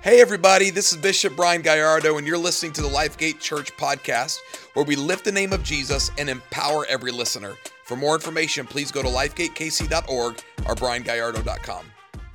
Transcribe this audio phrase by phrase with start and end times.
[0.00, 4.38] Hey, everybody, this is Bishop Brian Gallardo, and you're listening to the Lifegate Church podcast,
[4.74, 7.54] where we lift the name of Jesus and empower every listener.
[7.82, 11.84] For more information, please go to lifegatekc.org or briangallardo.com.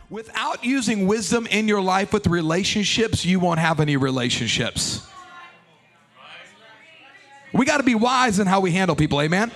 [0.10, 5.08] Without using wisdom in your life with relationships, you won't have any relationships.
[7.54, 9.54] We got to be wise in how we handle people, amen?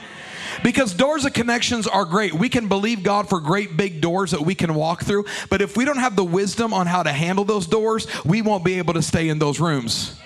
[0.63, 2.33] Because doors of connections are great.
[2.33, 5.77] We can believe God for great big doors that we can walk through, but if
[5.77, 8.93] we don't have the wisdom on how to handle those doors, we won't be able
[8.93, 10.19] to stay in those rooms.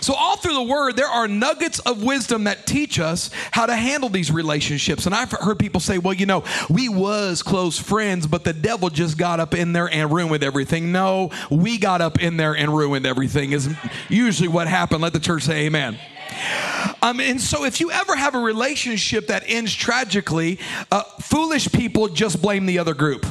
[0.00, 3.74] So, all through the word, there are nuggets of wisdom that teach us how to
[3.74, 5.06] handle these relationships.
[5.06, 8.90] And I've heard people say, well, you know, we was close friends, but the devil
[8.90, 10.92] just got up in there and ruined everything.
[10.92, 13.72] No, we got up in there and ruined everything, is
[14.08, 15.02] usually what happened.
[15.02, 15.98] Let the church say amen.
[17.02, 20.58] Um, and so, if you ever have a relationship that ends tragically,
[20.90, 23.24] uh, foolish people just blame the other group.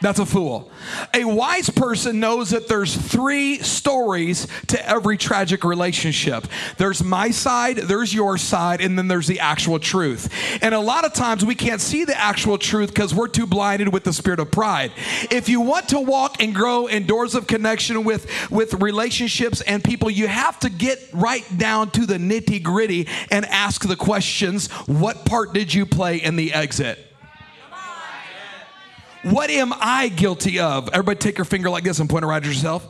[0.00, 0.70] That's a fool.
[1.12, 6.46] A wise person knows that there's three stories to every tragic relationship.
[6.78, 10.32] There's my side, there's your side, and then there's the actual truth.
[10.62, 13.92] And a lot of times we can't see the actual truth because we're too blinded
[13.92, 14.92] with the spirit of pride.
[15.30, 19.84] If you want to walk and grow in doors of connection with, with relationships and
[19.84, 24.68] people, you have to get right down to the nitty gritty and ask the questions
[24.86, 27.09] what part did you play in the exit?
[29.22, 30.88] What am I guilty of?
[30.88, 32.88] Everybody take your finger like this and point it right at yourself.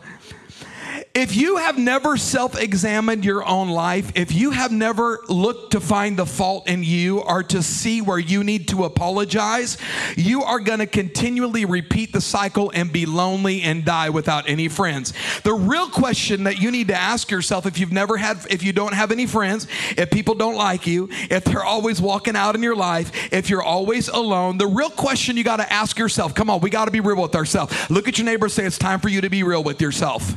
[1.12, 5.80] If you have never self examined your own life, if you have never looked to
[5.80, 9.77] find the fault in you or to see where you need to apologize,
[10.17, 14.69] you are going to continually repeat the cycle and be lonely and die without any
[14.69, 15.12] friends.
[15.42, 18.72] The real question that you need to ask yourself if you've never had, if you
[18.72, 22.62] don't have any friends, if people don't like you, if they're always walking out in
[22.62, 26.48] your life, if you're always alone, the real question you got to ask yourself come
[26.48, 27.91] on, we got to be real with ourselves.
[27.91, 30.36] Look at your neighbor say, it's time for you to be real with yourself.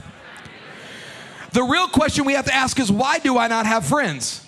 [1.54, 4.46] The real question we have to ask is why do I not have friends?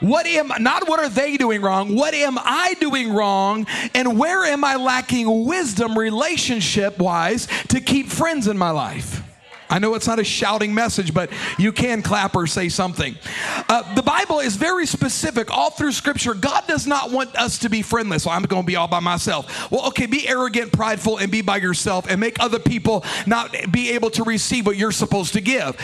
[0.00, 1.94] What am not what are they doing wrong?
[1.94, 3.66] What am I doing wrong?
[3.94, 9.22] And where am I lacking wisdom relationship wise to keep friends in my life?
[9.72, 13.16] I know it's not a shouting message, but you can clap or say something.
[13.70, 16.34] Uh, the Bible is very specific all through Scripture.
[16.34, 18.26] God does not want us to be friendless.
[18.26, 19.70] Well, I'm going to be all by myself.
[19.70, 23.92] Well, okay, be arrogant, prideful, and be by yourself and make other people not be
[23.92, 25.74] able to receive what you're supposed to give.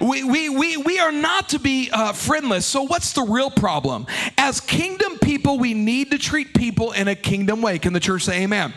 [0.00, 2.66] We, we, we, we are not to be uh, friendless.
[2.66, 4.06] So, what's the real problem?
[4.36, 7.78] As kingdom people, we need to treat people in a kingdom way.
[7.78, 8.74] Can the church say amen?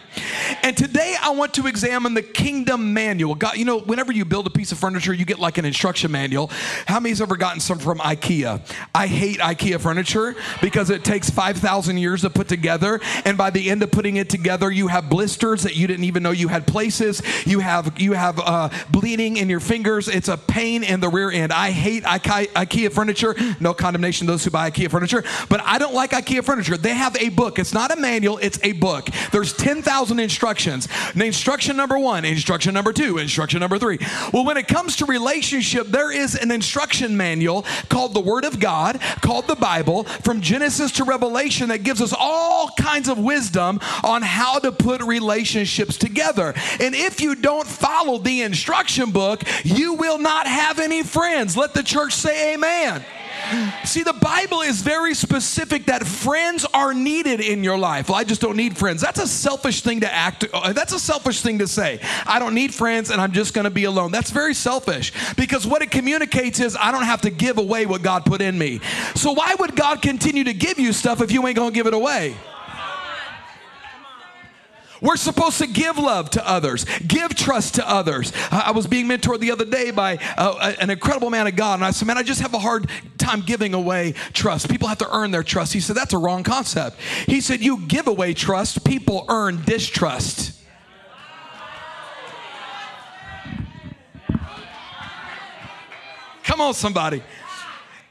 [0.63, 3.35] And today, I want to examine the kingdom manual.
[3.35, 6.11] God, you know, whenever you build a piece of furniture, you get like an instruction
[6.11, 6.49] manual.
[6.87, 8.61] How many's ever gotten some from IKEA?
[8.95, 12.99] I hate IKEA furniture because it takes 5,000 years to put together.
[13.25, 16.23] And by the end of putting it together, you have blisters that you didn't even
[16.23, 17.21] know you had places.
[17.45, 20.07] You have, you have uh, bleeding in your fingers.
[20.07, 21.51] It's a pain in the rear end.
[21.53, 23.35] I hate IKEA furniture.
[23.59, 26.77] No condemnation to those who buy IKEA furniture, but I don't like IKEA furniture.
[26.77, 27.59] They have a book.
[27.59, 29.09] It's not a manual, it's a book.
[29.31, 30.87] There's 10,000 instructions.
[31.15, 33.99] instruction number one, instruction number two, instruction number three.
[34.33, 38.59] Well, when it comes to relationship, there is an instruction manual called the Word of
[38.59, 43.79] God, called the Bible, from Genesis to Revelation, that gives us all kinds of wisdom
[44.03, 46.53] on how to put relationships together.
[46.79, 51.55] And if you don't follow the instruction book, you will not have any friends.
[51.57, 53.03] Let the church say amen.
[53.85, 58.09] See, the Bible is very specific that friends are needed in your life.
[58.09, 59.01] Well, I just don't need friends.
[59.01, 60.45] That's a selfish thing to act.
[60.53, 61.99] Uh, that's a selfish thing to say.
[62.25, 64.11] I don't need friends and I'm just going to be alone.
[64.11, 68.01] That's very selfish because what it communicates is I don't have to give away what
[68.01, 68.79] God put in me.
[69.15, 71.87] So why would God continue to give you stuff if you ain't going to give
[71.87, 72.35] it away?
[75.01, 78.31] We're supposed to give love to others, give trust to others.
[78.51, 81.83] I was being mentored the other day by uh, an incredible man of God, and
[81.83, 84.69] I said, Man, I just have a hard time giving away trust.
[84.69, 85.73] People have to earn their trust.
[85.73, 86.99] He said, That's a wrong concept.
[87.25, 90.59] He said, You give away trust, people earn distrust.
[96.43, 97.23] Come on, somebody.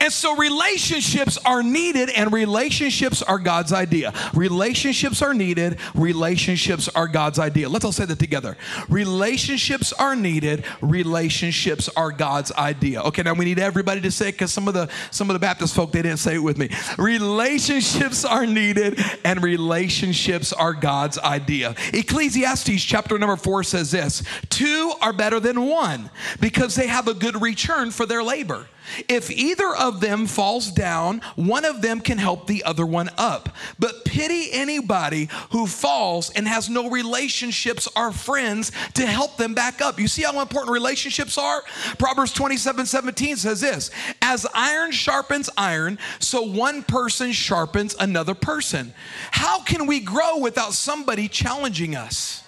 [0.01, 4.15] And so relationships are needed and relationships are God's idea.
[4.35, 7.69] Relationships are needed, relationships are God's idea.
[7.69, 8.57] Let's all say that together.
[8.89, 13.03] Relationships are needed, relationships are God's idea.
[13.03, 15.41] Okay, now we need everybody to say it cuz some of the some of the
[15.41, 16.71] Baptist folk they didn't say it with me.
[16.97, 21.75] Relationships are needed and relationships are God's idea.
[21.93, 26.11] Ecclesiastes chapter number 4 says this, two are better than one
[26.41, 28.67] because they have a good return for their labor.
[29.09, 33.49] If either of them falls down, one of them can help the other one up.
[33.79, 39.81] But pity anybody who falls and has no relationships or friends to help them back
[39.81, 39.99] up.
[39.99, 41.63] You see how important relationships are?
[41.99, 43.91] Proverbs 27 17 says this
[44.23, 48.95] As iron sharpens iron, so one person sharpens another person.
[49.31, 52.45] How can we grow without somebody challenging us?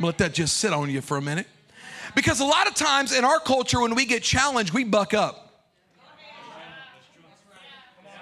[0.00, 1.46] Let that just sit on you for a minute.
[2.16, 5.42] Because a lot of times in our culture, when we get challenged, we buck up.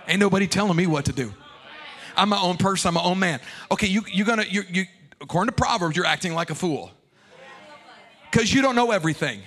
[0.08, 1.32] Ain't nobody telling me what to do.
[2.16, 3.40] I'm my own person, I'm my own man.
[3.70, 4.84] Okay, you, you're gonna, you, you,
[5.20, 6.90] according to Proverbs, you're acting like a fool.
[8.30, 9.40] Because you don't know everything.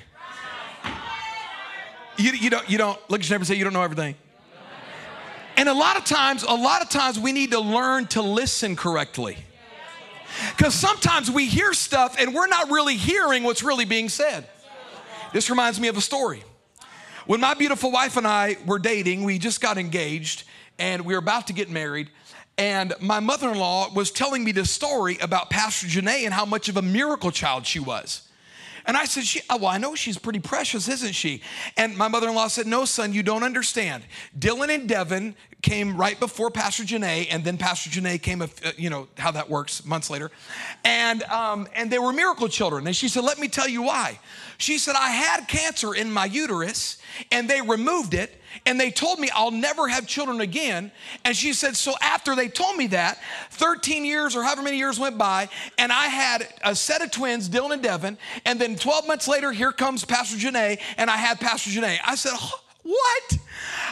[2.18, 4.16] You, you, don't, you don't, look at your neighbor and say, you don't know everything.
[5.58, 8.78] And a lot of times, a lot of times we need to learn to listen
[8.78, 9.38] correctly.
[10.56, 14.48] Because sometimes we hear stuff and we're not really hearing what's really being said.
[15.34, 16.44] This reminds me of a story.
[17.26, 20.44] When my beautiful wife and I were dating, we just got engaged
[20.80, 22.10] and we were about to get married.
[22.58, 26.46] And my mother in law was telling me this story about Pastor Janae and how
[26.46, 28.28] much of a miracle child she was.
[28.86, 31.42] And I said, she, Well, I know she's pretty precious, isn't she?
[31.76, 34.04] And my mother in law said, No, son, you don't understand.
[34.38, 38.90] Dylan and Devin came right before Pastor Janae, and then Pastor Janae came, uh, you
[38.90, 40.32] know, how that works months later.
[40.84, 42.86] And, um, and they were miracle children.
[42.88, 44.20] And she said, Let me tell you why.
[44.58, 46.98] She said, I had cancer in my uterus,
[47.32, 50.92] and they removed it and they told me I'll never have children again.
[51.24, 53.20] And she said, So after they told me that,
[53.52, 57.50] 13 years or however many years went by, and I had a set of twins,
[57.50, 58.18] Dylan and Devin.
[58.46, 61.98] And then 12 months later, here comes Pastor Janae, and I had Pastor Janae.
[62.06, 63.38] I said, oh, what?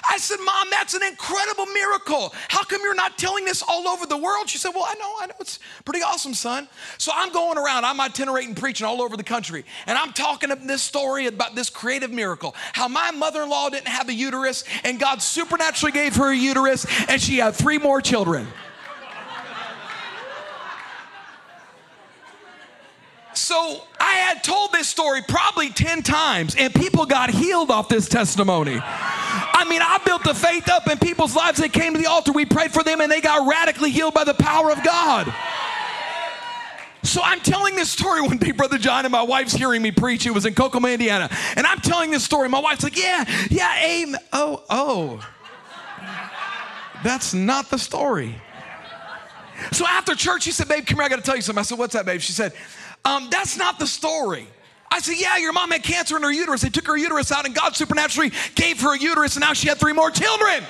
[0.10, 2.34] I said, Mom, that's an incredible miracle.
[2.48, 4.50] How come you're not telling this all over the world?
[4.50, 5.34] She said, Well, I know, I know.
[5.40, 6.68] It's pretty awesome, son.
[6.98, 9.66] So I'm going around, I'm itinerating, preaching all over the country.
[9.86, 13.88] And I'm talking this story about this creative miracle how my mother in law didn't
[13.88, 18.02] have a uterus, and God supernaturally gave her a uterus, and she had three more
[18.02, 18.48] children.
[23.36, 28.08] So I had told this story probably 10 times, and people got healed off this
[28.08, 28.80] testimony.
[28.82, 32.32] I mean, I built the faith up in people's lives They came to the altar.
[32.32, 35.34] We prayed for them, and they got radically healed by the power of God.
[37.04, 40.26] So I'm telling this story one day, Brother John, and my wife's hearing me preach.
[40.26, 41.30] It was in Kokomo, Indiana.
[41.56, 42.50] And I'm telling this story.
[42.50, 44.20] My wife's like, Yeah, yeah, amen.
[44.34, 45.28] Oh, oh.
[47.04, 48.36] That's not the story.
[49.72, 51.60] So after church, she said, Babe, come here, I gotta tell you something.
[51.60, 52.22] I said, What's that, babe?
[52.22, 52.54] She said,
[53.06, 54.48] um, That's not the story.
[54.92, 56.62] I said, Yeah, your mom had cancer in her uterus.
[56.62, 59.68] They took her uterus out, and God supernaturally gave her a uterus, and now she
[59.68, 60.64] had three more children.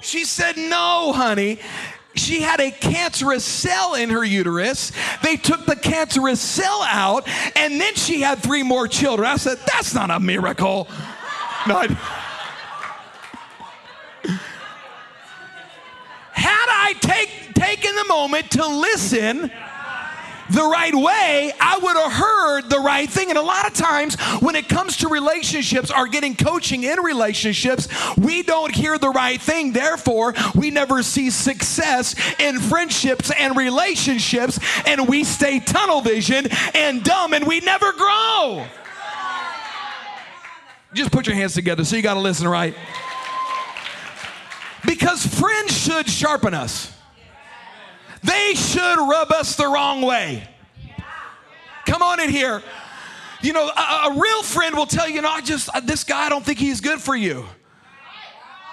[0.00, 1.60] She said, No, honey.
[2.14, 4.92] She had a cancerous cell in her uterus.
[5.22, 7.26] They took the cancerous cell out,
[7.56, 9.26] and then she had three more children.
[9.26, 10.88] I said, That's not a miracle.
[11.64, 11.86] No, I,
[16.34, 19.50] had I take, taken the moment to listen,
[20.50, 23.30] the right way, I would have heard the right thing.
[23.30, 27.88] And a lot of times, when it comes to relationships or getting coaching in relationships,
[28.18, 29.72] we don't hear the right thing.
[29.72, 37.02] Therefore, we never see success in friendships and relationships, and we stay tunnel vision and
[37.02, 38.66] dumb, and we never grow.
[40.92, 41.86] Just put your hands together.
[41.86, 42.74] So you got to listen, right?
[44.86, 46.92] Because friends should sharpen us.
[48.22, 50.48] They should rub us the wrong way.
[51.86, 52.62] Come on in here.
[53.42, 56.26] You know, a, a real friend will tell you, know, I just, uh, this guy,
[56.26, 57.44] I don't think he's good for you.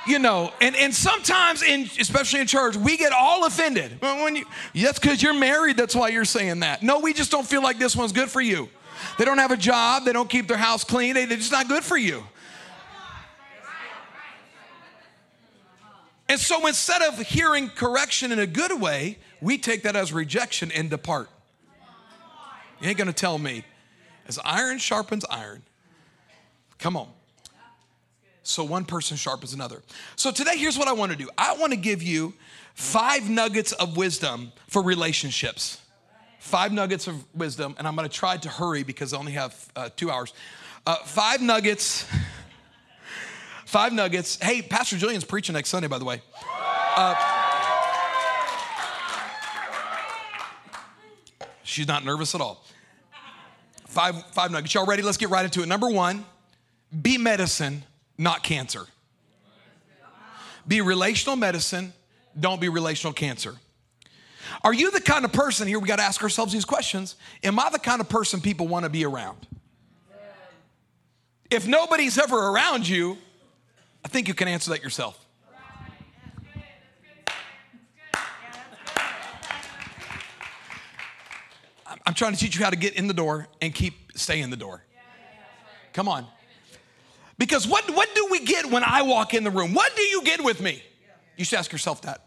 [0.07, 3.99] You know, and, and sometimes, in, especially in church, we get all offended.
[4.01, 6.81] When you, that's because you're married, that's why you're saying that.
[6.83, 8.69] No, we just don't feel like this one's good for you.
[9.17, 11.67] They don't have a job, they don't keep their house clean, they, they're just not
[11.67, 12.23] good for you.
[16.29, 20.71] And so instead of hearing correction in a good way, we take that as rejection
[20.71, 21.27] and depart.
[22.79, 23.65] You ain't gonna tell me.
[24.27, 25.63] As iron sharpens iron.
[26.77, 27.09] Come on.
[28.43, 29.81] So one person sharpens another.
[30.15, 32.35] So today, here's what I wanna do I wanna give you
[32.75, 35.81] five nuggets of wisdom for relationships.
[36.37, 39.89] Five nuggets of wisdom, and I'm gonna try to hurry because I only have uh,
[39.95, 40.33] two hours.
[40.85, 42.05] Uh, five nuggets.
[43.69, 44.39] Five nuggets.
[44.41, 46.23] Hey, Pastor Jillian's preaching next Sunday, by the way.
[46.95, 47.13] Uh,
[51.61, 52.65] she's not nervous at all.
[53.85, 54.73] Five, five nuggets.
[54.73, 55.03] Y'all ready?
[55.03, 55.67] Let's get right into it.
[55.67, 56.25] Number one,
[56.99, 57.83] be medicine,
[58.17, 58.87] not cancer.
[60.67, 61.93] Be relational medicine,
[62.39, 63.53] don't be relational cancer.
[64.63, 65.77] Are you the kind of person here?
[65.77, 67.17] We got to ask ourselves these questions.
[67.43, 69.45] Am I the kind of person people want to be around?
[71.51, 73.19] If nobody's ever around you,
[74.03, 75.25] I think you can answer that yourself.
[82.05, 84.49] I'm trying to teach you how to get in the door and keep stay in
[84.49, 84.83] the door.
[85.93, 86.25] Come on.
[87.37, 89.73] Because what, what do we get when I walk in the room?
[89.73, 90.83] What do you get with me?
[91.37, 92.25] You should ask yourself that.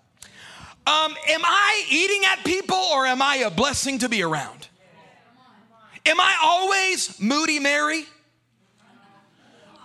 [0.87, 4.69] Um, am I eating at people or am I a blessing to be around?
[6.07, 8.05] Am I always moody Mary?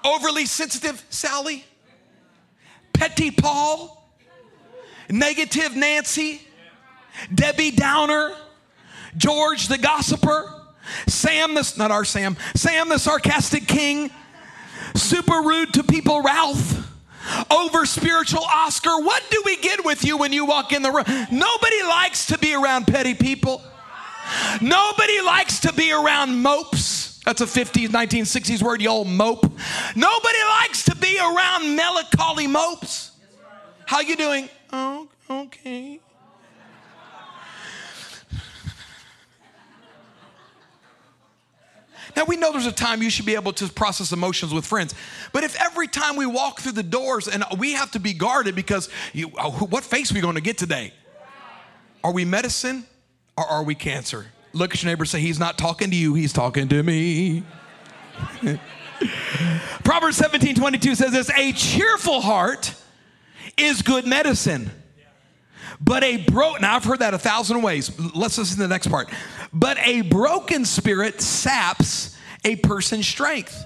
[0.03, 1.65] Overly sensitive Sally?
[2.97, 4.03] Petty Paul?
[5.09, 6.41] Negative Nancy?
[7.33, 8.33] Debbie Downer?
[9.15, 10.53] George the gossiper?
[11.07, 14.09] Sam the, not our Sam, Sam the sarcastic king?
[14.95, 16.83] Super rude to people Ralph?
[17.51, 19.01] over spiritual Oscar.
[19.01, 21.03] What do we get with you when you walk in the room?
[21.29, 23.61] Nobody likes to be around petty people.
[24.61, 26.96] Nobody likes to be around mopes.
[27.27, 29.43] That's a 50s, 1960s word, old mope.
[29.97, 33.11] Nobody likes to be around melancholy mopes.
[33.85, 34.47] How you doing?
[34.71, 35.99] Oh, okay.
[42.15, 44.95] Now, we know there's a time you should be able to process emotions with friends.
[45.33, 48.55] But if every time we walk through the doors and we have to be guarded
[48.55, 50.93] because you, uh, what face are we going to get today?
[52.05, 52.85] Are we medicine
[53.35, 54.27] or are we cancer?
[54.57, 57.43] Look at your neighbor say, He's not talking to you, He's talking to me.
[59.83, 62.73] Proverbs 17 22 says this A cheerful heart
[63.55, 64.71] is good medicine.
[65.79, 67.91] But a broke, now I've heard that a thousand ways.
[68.15, 69.09] Let's listen to the next part.
[69.53, 73.63] But a broken spirit saps a person's strength.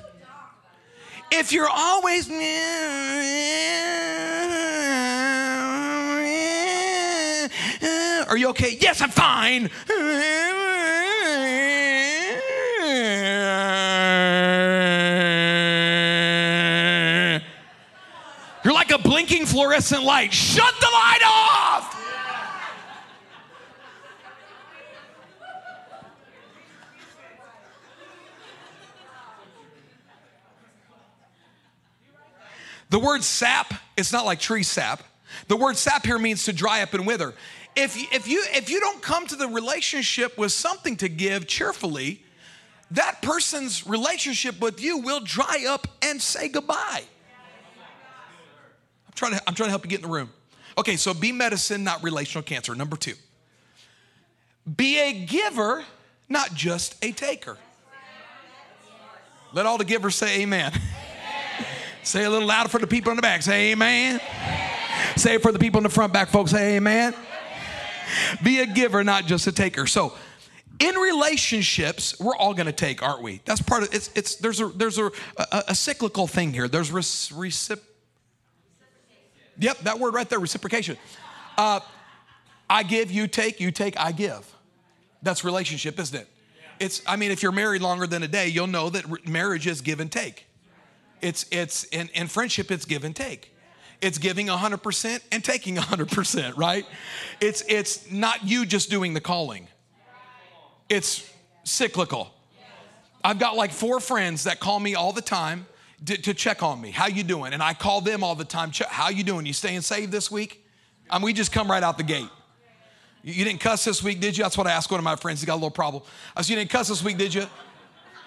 [1.31, 2.29] If you're always,
[8.27, 8.77] are you okay?
[8.81, 9.69] Yes, I'm fine.
[18.63, 20.31] You're like a blinking fluorescent light.
[20.33, 21.97] Shut the light off.
[32.91, 35.01] The word sap, it's not like tree sap.
[35.47, 37.33] The word sap here means to dry up and wither.
[37.73, 41.47] If, you, if, you, if you don't come to the relationship with something to give
[41.47, 42.21] cheerfully,
[42.91, 47.03] that person's relationship with you will dry up and say goodbye.
[49.21, 50.31] I'm trying to, I'm trying to help you get in the room.
[50.77, 52.73] Okay, so be medicine, not relational cancer.
[52.73, 53.13] Number two,
[54.75, 55.83] be a giver,
[56.27, 57.57] not just a taker.
[59.53, 60.71] Let all the givers say amen.
[62.03, 63.43] Say a little louder for the people in the back.
[63.43, 64.19] Say amen.
[64.19, 64.69] amen.
[65.17, 66.49] Say it for the people in the front back, folks.
[66.49, 67.13] Say amen.
[67.13, 68.37] amen.
[68.43, 69.85] Be a giver, not just a taker.
[69.85, 70.17] So,
[70.79, 73.41] in relationships, we're all going to take, aren't we?
[73.45, 74.09] That's part of it's.
[74.15, 76.67] It's there's a there's a a, a cyclical thing here.
[76.67, 77.81] There's recip.
[79.59, 80.97] Yep, that word right there, reciprocation.
[81.57, 81.79] Uh,
[82.69, 84.49] I give, you take, you take, I give.
[85.21, 86.27] That's relationship, isn't it?
[86.79, 87.01] It's.
[87.05, 89.99] I mean, if you're married longer than a day, you'll know that marriage is give
[89.99, 90.47] and take.
[91.21, 93.53] It's, it's, in, in friendship, it's give and take.
[94.01, 96.85] It's giving 100% and taking 100%, right?
[97.39, 99.67] It's, it's not you just doing the calling.
[100.89, 101.31] It's
[101.63, 102.33] cyclical.
[103.23, 105.67] I've got like four friends that call me all the time
[106.05, 106.91] to, to check on me.
[106.91, 107.53] How you doing?
[107.53, 108.71] And I call them all the time.
[108.89, 109.45] How you doing?
[109.45, 110.65] You staying saved this week?
[111.09, 112.29] I mean, we just come right out the gate.
[113.23, 114.43] You didn't cuss this week, did you?
[114.43, 115.41] That's what I asked one of my friends.
[115.41, 116.01] He got a little problem.
[116.35, 117.45] I said, You didn't cuss this week, did you?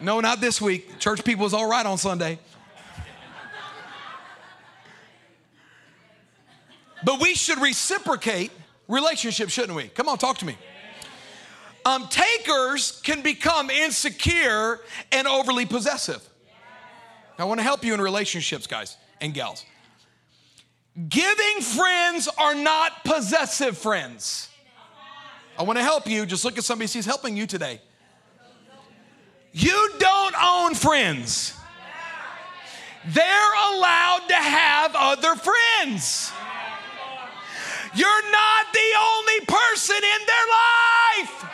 [0.00, 0.98] No, not this week.
[1.00, 2.38] Church people was all right on Sunday.
[7.04, 8.50] But we should reciprocate
[8.88, 9.88] relationships, shouldn't we?
[9.88, 10.56] Come on, talk to me.
[11.84, 14.80] Um, takers can become insecure
[15.12, 16.26] and overly possessive.
[17.38, 19.64] I want to help you in relationships, guys and gals.
[21.08, 24.48] Giving friends are not possessive friends.
[25.58, 26.26] I want to help you.
[26.26, 27.80] Just look at somebody who's helping you today.
[29.52, 31.54] You don't own friends.
[33.06, 36.32] They're allowed to have other friends.
[37.94, 40.46] You're not the only person in their
[41.20, 41.44] life.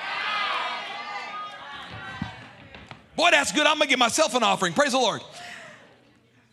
[3.16, 3.66] Boy, that's good.
[3.66, 4.72] I'm going to give myself an offering.
[4.72, 5.20] Praise the Lord.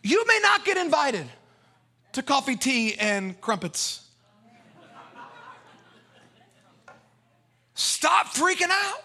[0.02, 1.26] You may not get invited
[2.12, 4.08] to coffee, tea, and crumpets.
[7.74, 9.04] Stop freaking out.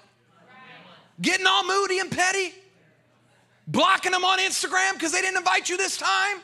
[1.21, 2.53] Getting all moody and petty.
[3.67, 6.37] Blocking them on Instagram because they didn't invite you this time.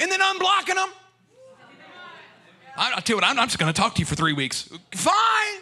[0.00, 0.88] And then unblocking them.
[2.76, 4.32] I, will tell you what, I'm, I'm just going to talk to you for three
[4.32, 4.70] weeks.
[4.92, 5.60] Fine.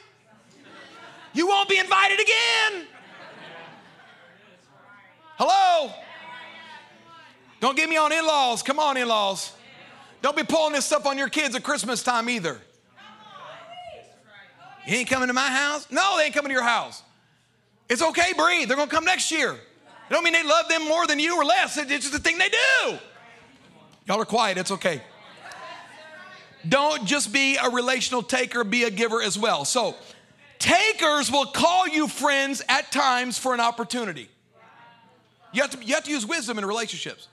[1.32, 2.86] You won't be invited again.
[5.36, 5.92] Hello?
[7.60, 8.62] Don't get me on in laws.
[8.62, 9.52] Come on, in laws.
[10.22, 12.60] Don't be pulling this stuff on your kids at Christmas time either.
[14.86, 15.86] You ain't coming to my house?
[15.90, 17.02] No, they ain't coming to your house.
[17.88, 18.68] It's okay, breathe.
[18.68, 19.52] They're gonna come next year.
[19.52, 21.76] It don't mean they love them more than you or less.
[21.76, 22.98] It's just the thing they do.
[24.06, 25.02] Y'all are quiet, it's okay.
[26.68, 29.64] Don't just be a relational taker, be a giver as well.
[29.64, 29.94] So,
[30.58, 34.28] takers will call you friends at times for an opportunity.
[35.52, 37.28] You have to, you have to use wisdom in relationships.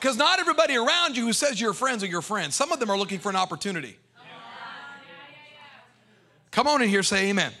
[0.00, 2.56] Because not everybody around you who says you're friends are your friends.
[2.56, 3.98] Some of them are looking for an opportunity.
[6.50, 7.52] Come on in here, say amen.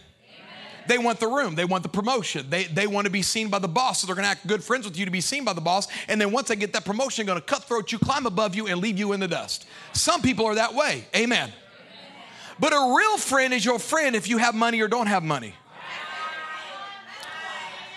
[0.86, 1.54] They want the room.
[1.54, 2.48] They want the promotion.
[2.48, 4.00] They, they want to be seen by the boss.
[4.00, 5.86] So they're going to act good friends with you to be seen by the boss.
[6.08, 8.66] And then once they get that promotion, they're going to cutthroat you, climb above you,
[8.66, 9.66] and leave you in the dust.
[9.92, 11.04] Some people are that way.
[11.14, 11.52] Amen.
[12.58, 15.54] But a real friend is your friend if you have money or don't have money.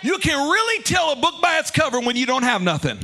[0.02, 3.00] You can really tell a book by its cover when you don't have nothing.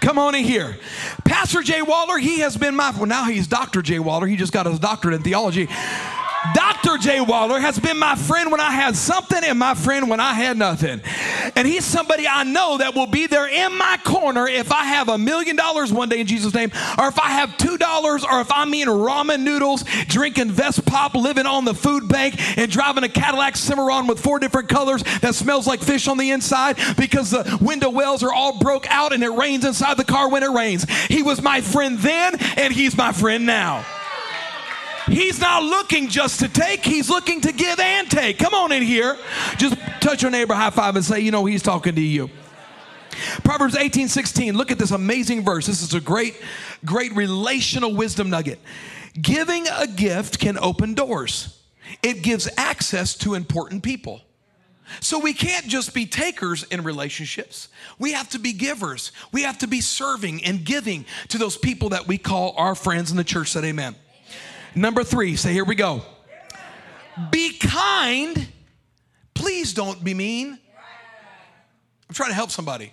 [0.00, 0.78] Come on in here.
[1.24, 3.82] Pastor Jay Waller, he has been my, well, now he's Dr.
[3.82, 4.26] Jay Waller.
[4.26, 5.68] He just got his doctorate in theology.
[6.54, 6.98] Dr.
[6.98, 10.34] Jay Waller has been my friend when I had something and my friend when I
[10.34, 11.00] had nothing.
[11.56, 15.08] And he's somebody I know that will be there in my corner if I have
[15.08, 18.40] a million dollars one day in Jesus' name, or if I have two dollars, or
[18.40, 23.04] if I'm eating ramen noodles, drinking Vess pop, living on the food bank, and driving
[23.04, 27.30] a Cadillac Cimarron with four different colors that smells like fish on the inside because
[27.30, 30.50] the window wells are all broke out and it rains inside the car when it
[30.50, 30.88] rains.
[31.08, 33.84] He was my friend then, and he's my friend now.
[35.08, 38.38] He's not looking just to take, he's looking to give and take.
[38.38, 39.16] Come on in here.
[39.56, 42.30] Just touch your neighbor, high five, and say, You know, he's talking to you.
[43.42, 44.56] Proverbs 18 16.
[44.56, 45.66] Look at this amazing verse.
[45.66, 46.40] This is a great,
[46.84, 48.58] great relational wisdom nugget.
[49.20, 51.60] Giving a gift can open doors,
[52.02, 54.22] it gives access to important people.
[55.00, 57.68] So we can't just be takers in relationships.
[57.98, 59.12] We have to be givers.
[59.32, 63.10] We have to be serving and giving to those people that we call our friends
[63.10, 63.50] in the church.
[63.50, 63.96] Said amen.
[64.74, 66.02] Number three, say, here we go.
[67.30, 68.48] Be kind.
[69.34, 70.58] Please don't be mean.
[72.08, 72.92] I'm trying to help somebody.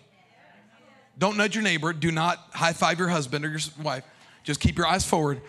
[1.17, 1.93] Don't nudge your neighbor.
[1.93, 4.03] Do not high five your husband or your wife.
[4.43, 5.41] Just keep your eyes forward.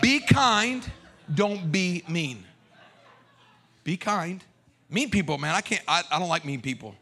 [0.00, 0.88] Be kind.
[1.32, 2.44] Don't be mean.
[3.82, 4.42] Be kind.
[4.90, 6.94] Mean people, man, I can't, I, I don't like mean people.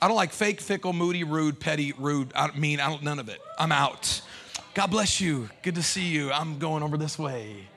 [0.00, 2.32] I don't like fake, fickle, moody, rude, petty, rude.
[2.34, 3.40] I mean, I don't, none of it.
[3.58, 4.20] I'm out.
[4.74, 5.48] God bless you.
[5.62, 6.32] Good to see you.
[6.32, 7.68] I'm going over this way.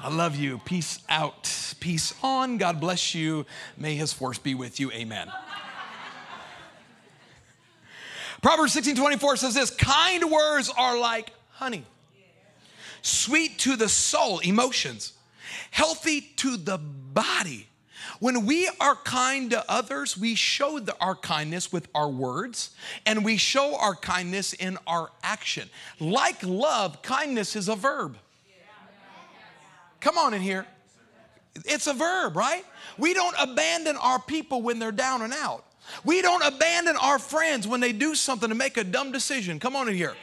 [0.00, 0.58] I love you.
[0.64, 1.48] Peace out.
[1.78, 2.58] Peace on.
[2.58, 3.46] God bless you.
[3.76, 4.90] May his force be with you.
[4.90, 5.30] Amen.
[8.42, 11.84] Proverbs 16 24 says this kind words are like honey,
[13.02, 15.12] sweet to the soul, emotions,
[15.70, 17.68] healthy to the body.
[18.20, 22.70] When we are kind to others, we show the, our kindness with our words
[23.06, 25.68] and we show our kindness in our action.
[26.00, 28.16] Like love, kindness is a verb.
[30.00, 30.66] Come on in here.
[31.64, 32.64] It's a verb, right?
[32.98, 35.64] We don't abandon our people when they're down and out.
[36.04, 39.58] We don't abandon our friends when they do something to make a dumb decision.
[39.58, 40.14] Come on in here.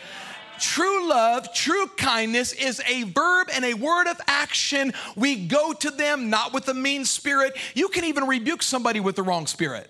[0.59, 4.93] True love, true kindness is a verb and a word of action.
[5.15, 7.57] We go to them not with a mean spirit.
[7.73, 9.89] You can even rebuke somebody with the wrong spirit.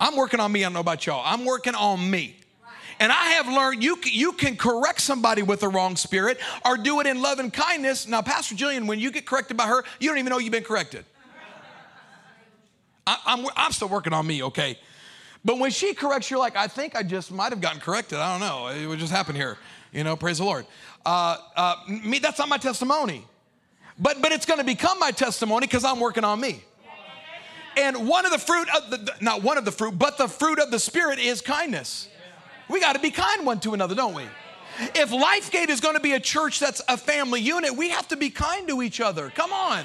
[0.00, 0.60] I'm working on me.
[0.60, 1.22] I don't know about y'all.
[1.24, 2.36] I'm working on me.
[3.00, 6.76] And I have learned you can, you can correct somebody with the wrong spirit or
[6.76, 8.08] do it in love and kindness.
[8.08, 10.64] Now, Pastor Jillian, when you get corrected by her, you don't even know you've been
[10.64, 11.04] corrected.
[13.06, 14.78] I, I'm, I'm still working on me, okay?
[15.44, 18.18] But when she corrects, you're like, I think I just might have gotten corrected.
[18.18, 18.68] I don't know.
[18.68, 19.56] It would just happen here.
[19.92, 20.66] You know, praise the Lord.
[21.06, 23.24] Uh, uh, me, that's not my testimony.
[23.98, 26.62] But, but it's going to become my testimony because I'm working on me.
[27.76, 30.58] And one of the fruit of the, not one of the fruit, but the fruit
[30.58, 32.08] of the Spirit is kindness.
[32.68, 34.24] We got to be kind one to another, don't we?
[34.80, 38.16] If LifeGate is going to be a church that's a family unit, we have to
[38.16, 39.30] be kind to each other.
[39.30, 39.84] Come on.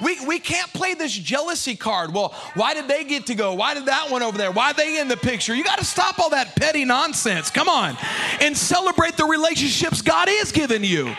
[0.00, 2.12] We, we can't play this jealousy card.
[2.12, 3.54] Well, why did they get to go?
[3.54, 4.52] Why did that one over there?
[4.52, 5.54] Why they in the picture?
[5.54, 7.50] You got to stop all that petty nonsense.
[7.50, 7.96] Come on.
[8.40, 11.14] And celebrate the relationships God is giving you.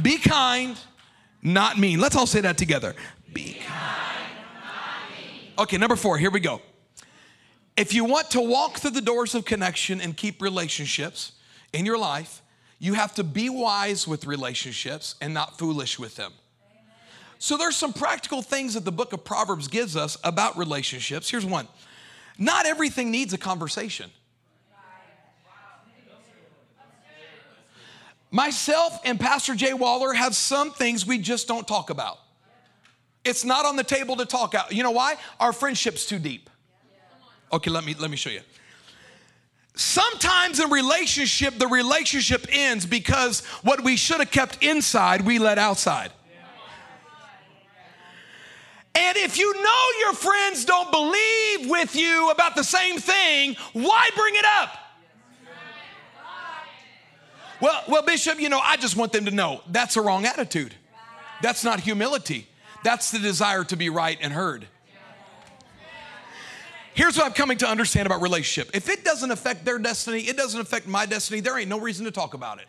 [0.00, 0.76] Be kind,
[1.42, 2.00] not mean.
[2.00, 2.94] Let's all say that together.
[3.32, 4.30] Be kind,
[5.58, 6.60] Okay, number four, here we go.
[7.76, 11.32] If you want to walk through the doors of connection and keep relationships
[11.72, 12.42] in your life,
[12.78, 16.32] you have to be wise with relationships and not foolish with them.
[17.38, 21.30] So there's some practical things that the book of Proverbs gives us about relationships.
[21.30, 21.68] Here's one.
[22.38, 24.10] Not everything needs a conversation.
[28.30, 32.18] Myself and Pastor Jay Waller have some things we just don't talk about.
[33.24, 34.72] It's not on the table to talk out.
[34.72, 35.16] You know why?
[35.40, 36.50] Our friendship's too deep.
[37.52, 38.40] Okay, let me let me show you.
[39.76, 45.58] Sometimes in relationship, the relationship ends because what we should have kept inside, we let
[45.58, 46.10] outside.
[48.94, 54.08] And if you know your friends don't believe with you about the same thing, why
[54.16, 54.78] bring it up?
[57.60, 60.74] Well, well, Bishop, you know, I just want them to know that's a wrong attitude.
[61.42, 62.48] That's not humility.
[62.82, 64.66] That's the desire to be right and heard.
[66.96, 68.74] Here's what I'm coming to understand about relationship.
[68.74, 72.06] If it doesn't affect their destiny, it doesn't affect my destiny, there ain't no reason
[72.06, 72.64] to talk about it.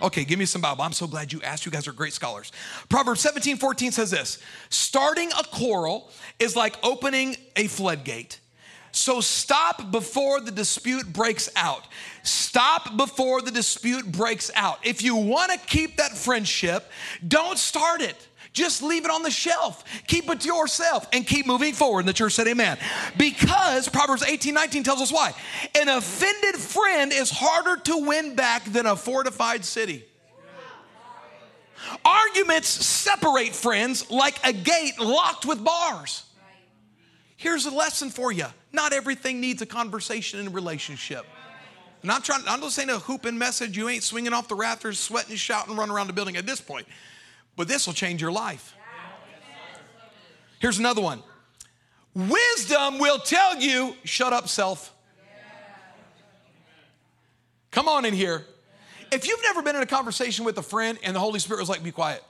[0.00, 0.82] Okay, give me some Bible.
[0.82, 1.66] I'm so glad you asked.
[1.66, 2.52] You guys are great scholars.
[2.88, 8.38] Proverbs 17, 14 says this Starting a quarrel is like opening a floodgate.
[8.92, 11.82] So stop before the dispute breaks out.
[12.22, 14.78] Stop before the dispute breaks out.
[14.84, 16.88] If you want to keep that friendship,
[17.26, 18.28] don't start it.
[18.54, 19.84] Just leave it on the shelf.
[20.06, 22.00] Keep it to yourself and keep moving forward.
[22.00, 22.78] And the church said, Amen.
[23.18, 25.34] Because Proverbs 18 19 tells us why.
[25.74, 30.04] An offended friend is harder to win back than a fortified city.
[32.04, 36.24] Arguments separate friends like a gate locked with bars.
[37.36, 41.26] Here's a lesson for you not everything needs a conversation in a relationship.
[42.02, 43.76] And I'm trying, I'm not saying a hooping message.
[43.76, 46.86] You ain't swinging off the rafters, sweating, shouting, running around the building at this point.
[47.56, 48.74] But this will change your life.
[50.58, 51.22] Here's another one
[52.14, 54.92] Wisdom will tell you, shut up, self.
[57.70, 58.46] Come on in here.
[59.10, 61.68] If you've never been in a conversation with a friend and the Holy Spirit was
[61.68, 62.22] like, be quiet,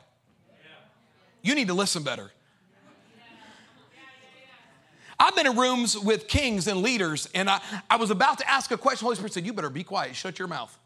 [1.43, 2.31] you need to listen better.
[5.19, 8.71] I've been in rooms with kings and leaders, and I, I was about to ask
[8.71, 9.05] a question.
[9.05, 10.77] Holy Spirit said, You better be quiet, shut your mouth.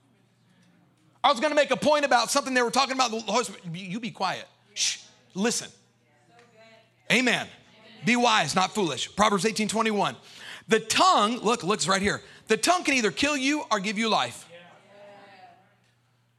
[1.23, 3.11] I was going to make a point about something they were talking about.
[3.11, 4.47] The Holy Spirit, you be quiet.
[4.75, 4.99] Shh,
[5.35, 5.69] listen.
[7.11, 7.49] Amen.
[8.05, 9.15] Be wise, not foolish.
[9.17, 10.17] Proverbs 18 21.
[10.69, 12.21] The tongue, look, looks right here.
[12.47, 14.49] The tongue can either kill you or give you life.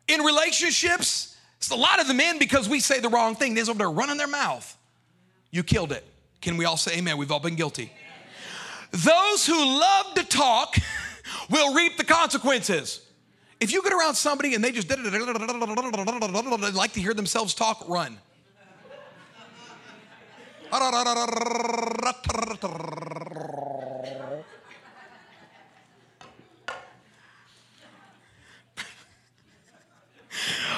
[0.08, 3.54] In relationships, it's a lot of the men because we say the wrong thing.
[3.54, 4.78] They're over there running their mouth.
[5.52, 6.06] You killed it.
[6.42, 7.18] Can we all say amen?
[7.18, 7.92] We've all been guilty.
[8.92, 10.76] Those who love to talk
[11.50, 13.02] will reap the consequences.
[13.60, 14.90] If you get around somebody and they just
[16.76, 18.18] like to hear themselves talk, run.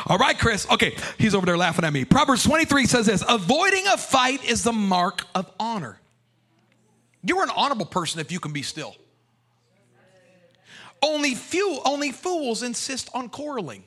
[0.08, 0.68] All right, Chris.
[0.70, 2.04] Okay, he's over there laughing at me.
[2.04, 6.00] Proverbs 23 says this Avoiding a fight is the mark of honor.
[7.24, 8.96] You're an honorable person if you can be still.
[11.02, 13.84] Only few, only fools insist on quarreling.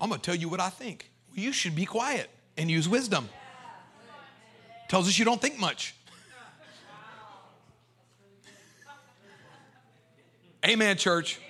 [0.00, 1.10] I'm gonna tell you what I think.
[1.34, 3.28] You should be quiet and use wisdom.
[4.88, 5.94] Tells us you don't think much.
[10.66, 11.40] Amen, church.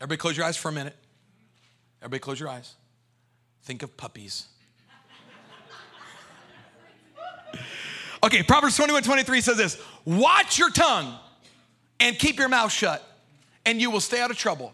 [0.00, 0.96] Everybody close your eyes for a minute.
[2.00, 2.74] Everybody close your eyes.
[3.62, 4.46] Think of puppies.
[8.22, 11.18] okay, Proverbs 21 23 says this Watch your tongue
[12.00, 13.06] and keep your mouth shut,
[13.64, 14.72] and you will stay out of trouble.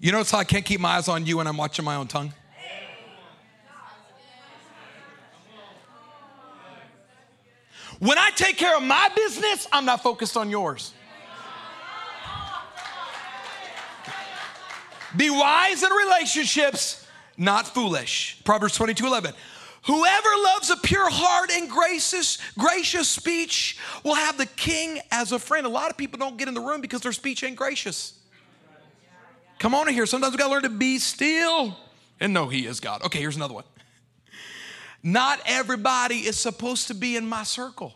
[0.00, 2.06] You notice how I can't keep my eyes on you when I'm watching my own
[2.06, 2.32] tongue?
[7.98, 10.94] When I take care of my business, I'm not focused on yours.
[15.16, 17.04] Be wise in relationships,
[17.38, 18.40] not foolish.
[18.44, 19.32] Proverbs 22 11.
[19.86, 25.38] Whoever loves a pure heart and gracious, gracious speech will have the king as a
[25.38, 25.64] friend.
[25.64, 28.18] A lot of people don't get in the room because their speech ain't gracious.
[29.58, 30.04] Come on in here.
[30.04, 31.76] Sometimes we gotta learn to be still
[32.20, 33.02] and know He is God.
[33.04, 33.64] Okay, here's another one.
[35.02, 37.94] Not everybody is supposed to be in my circle.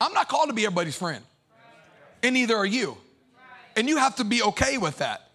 [0.00, 1.24] I'm not called to be everybody's friend,
[2.22, 2.96] and neither are you.
[3.76, 5.27] And you have to be okay with that.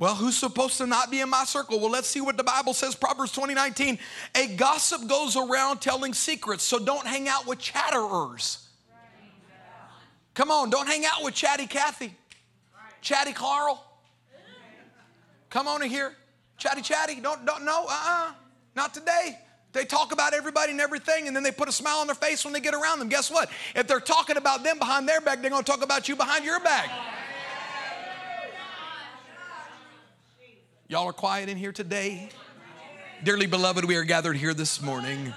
[0.00, 1.78] Well, who's supposed to not be in my circle?
[1.78, 2.94] Well, let's see what the Bible says.
[2.94, 3.98] Proverbs 20, 19.
[4.34, 8.66] A gossip goes around telling secrets, so don't hang out with chatterers.
[10.32, 12.14] Come on, don't hang out with chatty Kathy,
[13.02, 13.84] chatty Carl.
[15.50, 16.16] Come on in here.
[16.56, 17.20] Chatty, chatty.
[17.20, 18.32] Don't, don't, no, uh-uh.
[18.74, 19.38] Not today.
[19.72, 22.42] They talk about everybody and everything, and then they put a smile on their face
[22.42, 23.08] when they get around them.
[23.08, 23.50] Guess what?
[23.74, 26.44] If they're talking about them behind their back, they're going to talk about you behind
[26.44, 26.90] your back.
[30.90, 32.28] Y'all are quiet in here today.
[33.22, 35.32] Dearly beloved, we are gathered here this morning.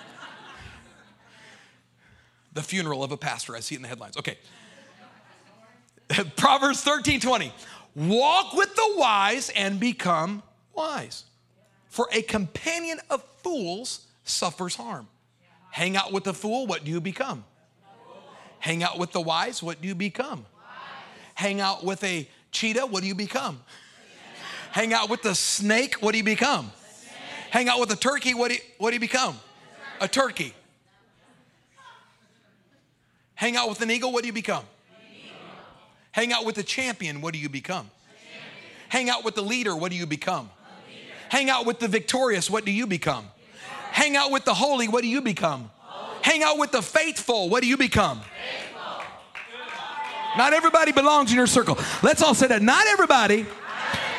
[2.54, 3.56] The funeral of a pastor.
[3.56, 4.18] I see it in the headlines.
[4.18, 4.40] Okay.
[6.38, 7.54] Proverbs 13 20.
[7.94, 10.42] Walk with the wise and become
[10.74, 11.26] wise.
[11.88, 15.08] For a companion of fools suffers harm.
[15.70, 17.46] Hang out with the fool, what do you become?
[18.58, 20.48] Hang out with the wise, what do you become?
[21.36, 23.60] Hang out with a cheetah, what do you become?
[24.74, 26.72] Hang out with the snake, what do you become?
[27.52, 29.40] Hang out with a turkey, what do you, what do you become?
[30.02, 30.56] A turkey.
[33.36, 34.64] Hang out with an eagle, what do you become?
[36.12, 37.92] Hang out with the champion, what do you become?
[38.90, 40.50] Hang out with the leader, what do you become?
[41.30, 43.28] Hang out with the victorious, what do you become?
[43.92, 45.70] Hang out with the holy, what do you become?
[46.24, 48.22] Hang out with the faithful, what do you become?
[50.36, 51.78] Not everybody belongs in your circle.
[52.02, 52.64] Let's all say that.
[52.64, 53.46] Not everybody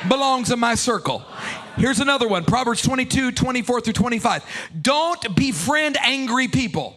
[0.09, 1.25] belongs in my circle.
[1.77, 4.45] Here's another one Proverbs 22, 24 through 25.
[4.81, 6.97] Don't befriend angry people.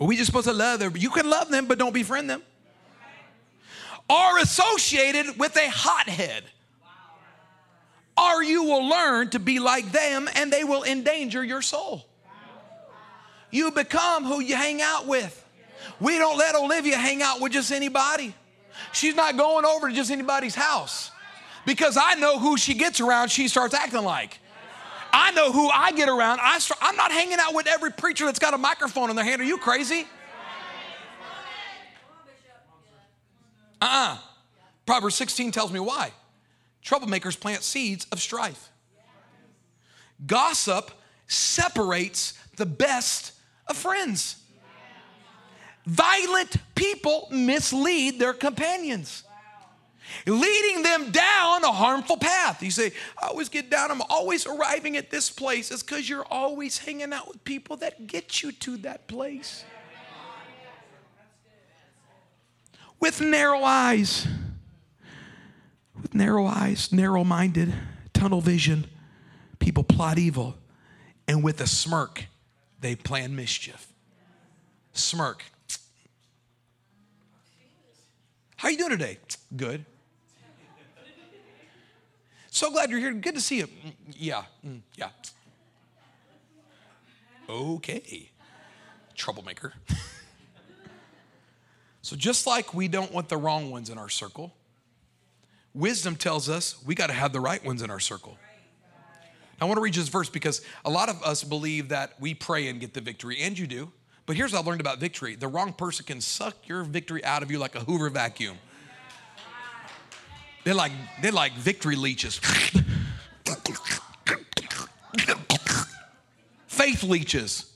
[0.00, 0.96] Are we just supposed to love them.
[0.96, 2.42] You can love them, but don't befriend them
[4.08, 6.44] are associated with a hothead.
[8.16, 12.06] Or you will learn to be like them and they will endanger your soul.
[13.50, 15.44] You become who you hang out with.
[16.00, 18.34] We don't let Olivia hang out with just anybody.
[18.92, 21.10] She's not going over to just anybody's house
[21.68, 24.38] because I know who she gets around, she starts acting like.
[25.12, 26.40] I know who I get around.
[26.42, 29.24] I start, I'm not hanging out with every preacher that's got a microphone in their
[29.24, 29.42] hand.
[29.42, 30.06] Are you crazy?
[33.82, 34.14] Uh uh-uh.
[34.14, 34.18] uh
[34.86, 36.10] Proverbs 16 tells me why.
[36.82, 38.70] Troublemakers plant seeds of strife.
[40.26, 40.90] Gossip
[41.26, 43.32] separates the best
[43.66, 44.36] of friends.
[45.84, 49.24] Violent people mislead their companions,
[50.26, 52.62] leading them down a harmful path.
[52.62, 55.70] You say, I always get down, I'm always arriving at this place.
[55.70, 59.64] It's because you're always hanging out with people that get you to that place.
[63.00, 64.26] with narrow eyes.
[66.00, 67.74] With narrow eyes, narrow minded,
[68.12, 68.86] tunnel vision,
[69.58, 70.56] people plot evil.
[71.26, 72.26] And with a smirk,
[72.80, 73.92] they plan mischief.
[74.92, 75.44] Smirk.
[78.56, 79.18] How you doing today?
[79.56, 79.84] Good.
[82.58, 83.12] So glad you're here.
[83.12, 83.68] Good to see you.
[83.68, 85.10] Mm, yeah, mm, yeah.
[87.48, 88.30] Okay.
[89.14, 89.74] Troublemaker.
[92.00, 94.54] So, just like we don't want the wrong ones in our circle,
[95.74, 98.38] wisdom tells us we got to have the right ones in our circle.
[99.60, 102.68] I want to read this verse because a lot of us believe that we pray
[102.68, 103.92] and get the victory, and you do.
[104.24, 107.42] But here's what I learned about victory the wrong person can suck your victory out
[107.42, 108.56] of you like a Hoover vacuum.
[110.64, 110.92] They're like,
[111.22, 112.40] they're like victory leeches.
[116.66, 117.72] Faith leeches.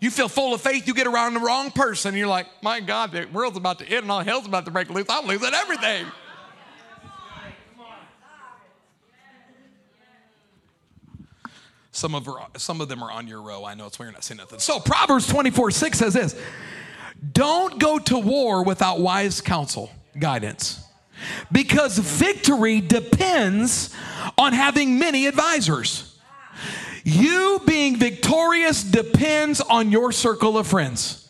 [0.00, 3.12] You feel full of faith, you get around the wrong person, you're like, my God,
[3.12, 5.06] the world's about to end and all hell's about to break loose.
[5.08, 6.06] I'm losing everything.
[11.96, 13.64] Some of, some of them are on your row.
[13.64, 14.58] I know it's why you're not saying nothing.
[14.58, 16.38] So Proverbs 24, 6 says this
[17.32, 20.85] Don't go to war without wise counsel, guidance,
[21.50, 23.94] because victory depends
[24.38, 26.18] on having many advisors.
[27.04, 31.28] You being victorious depends on your circle of friends.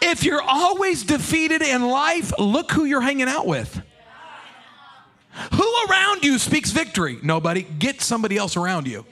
[0.00, 3.82] If you're always defeated in life, look who you're hanging out with.
[5.54, 7.18] Who around you speaks victory?
[7.22, 7.62] Nobody.
[7.62, 9.04] Get somebody else around you.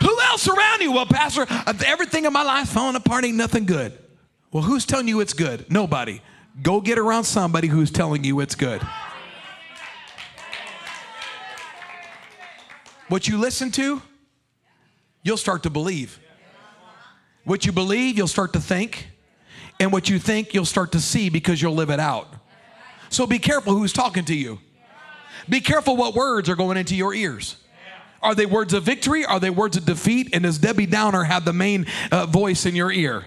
[0.00, 0.92] Who else around you?
[0.92, 1.46] Well, Pastor,
[1.84, 3.98] everything in my life falling apart ain't nothing good.
[4.52, 5.70] Well, who's telling you it's good?
[5.70, 6.20] Nobody.
[6.60, 8.82] Go get around somebody who's telling you it's good.
[13.08, 14.02] What you listen to,
[15.22, 16.18] you'll start to believe.
[17.44, 19.08] What you believe, you'll start to think.
[19.80, 22.28] And what you think, you'll start to see because you'll live it out.
[23.08, 24.58] So be careful who's talking to you.
[25.48, 27.56] Be careful what words are going into your ears.
[28.22, 29.24] Are they words of victory?
[29.24, 30.30] Are they words of defeat?
[30.32, 33.26] And does Debbie Downer have the main uh, voice in your ear?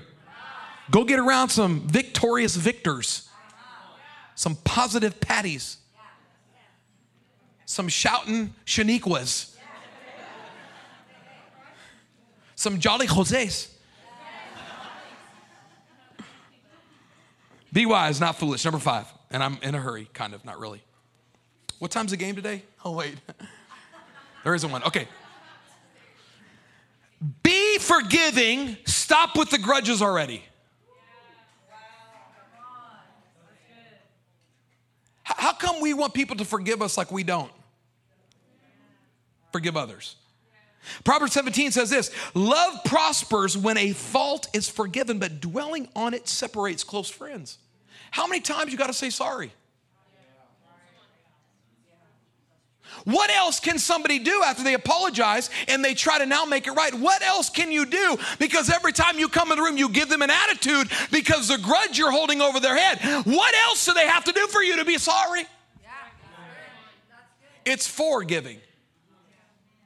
[0.92, 3.28] Go get around some victorious victors,
[4.36, 5.78] some positive patties,
[7.66, 9.56] some shouting Shaniquas
[12.56, 13.72] some jolly Jose's.
[17.72, 18.64] Be wise, not foolish.
[18.64, 19.06] Number five.
[19.30, 20.82] And I'm in a hurry, kind of, not really.
[21.80, 22.64] What time's the game today?
[22.86, 23.16] Oh, wait.
[24.44, 24.82] there isn't one.
[24.84, 25.08] Okay.
[27.44, 28.78] Be forgiving.
[28.86, 30.42] Stop with the grudges already.
[35.26, 37.52] How, come we want people to forgive us like we don't?
[39.52, 40.16] Forgive others.
[41.04, 46.28] Proverbs 17 says this Love prospers when a fault is forgiven, but dwelling on it
[46.28, 47.58] separates close friends.
[48.12, 49.52] How many times you got to say sorry?
[53.04, 56.72] What else can somebody do after they apologize and they try to now make it
[56.72, 56.94] right?
[56.94, 58.18] What else can you do?
[58.40, 61.58] Because every time you come in the room, you give them an attitude because the
[61.58, 63.26] grudge you're holding over their head.
[63.26, 65.46] What else do they have to do for you to be sorry?
[67.66, 68.60] It's forgiving.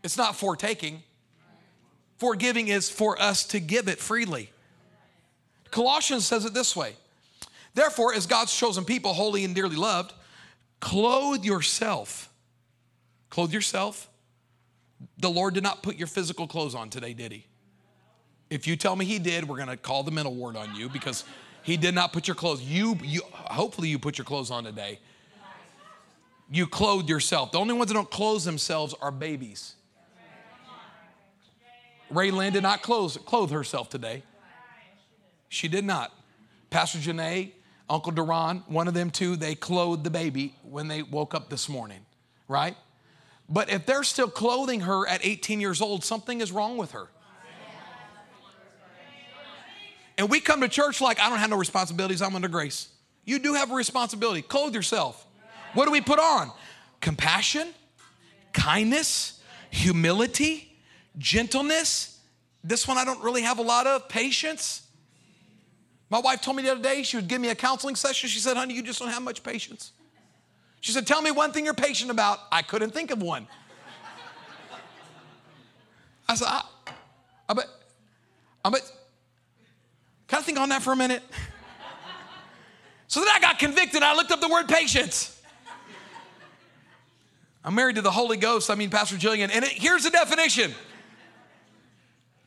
[0.04, 1.04] It's not for taking.
[2.18, 4.52] Forgiving is for us to give it freely.
[5.72, 6.96] Colossians says it this way
[7.74, 10.14] Therefore, as God's chosen people, holy and dearly loved,
[10.80, 12.29] clothe yourself.
[13.30, 14.10] Clothe yourself.
[15.18, 17.46] The Lord did not put your physical clothes on today, did He?
[18.50, 20.90] If you tell me He did, we're going to call the mental ward on you
[20.90, 21.24] because
[21.64, 22.62] He did not put your clothes.
[22.62, 25.00] You, you, hopefully, you put your clothes on today.
[26.52, 27.52] You clothe yourself.
[27.52, 29.76] The only ones that don't clothe themselves are babies.
[32.12, 34.24] Raylan did not clothe, clothe herself today.
[35.48, 36.12] She did not.
[36.72, 37.52] Pastor Janae,
[37.88, 41.70] Uncle Duran, one of them two, they clothed the baby when they woke up this
[41.70, 42.06] morning,
[42.48, 42.76] right?
[43.50, 47.08] But if they're still clothing her at 18 years old, something is wrong with her.
[50.20, 52.90] And we come to church like, I don't have no responsibilities, I'm under grace.
[53.26, 54.42] You do have a responsibility.
[54.42, 55.26] Clothe yourself.
[55.74, 56.52] What do we put on?
[57.00, 57.70] Compassion,
[58.54, 60.76] kindness, humility,
[61.18, 62.20] gentleness.
[62.64, 64.10] This one I don't really have a lot of.
[64.10, 64.82] Patience.
[66.10, 68.30] My wife told me the other day she would give me a counseling session.
[68.30, 69.92] She said, honey, you just don't have much patience.
[70.82, 72.40] She said, tell me one thing you're patient about.
[72.52, 73.48] I couldn't think of one.
[76.28, 76.64] I said, I,
[77.50, 77.68] I bet,
[78.64, 78.92] I bet,
[80.28, 81.24] can I think on that for a minute?
[83.08, 84.04] So then I got convicted.
[84.04, 85.36] I looked up the word patience.
[87.66, 88.70] I'm married to the Holy Ghost.
[88.70, 89.50] I mean, Pastor Jillian.
[89.52, 90.74] And it, here's the definition